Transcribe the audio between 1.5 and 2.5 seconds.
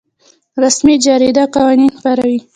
قوانین خپروي